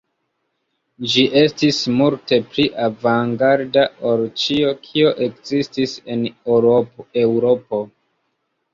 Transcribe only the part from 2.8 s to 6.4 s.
avangarda ol ĉio, kio ekzistis en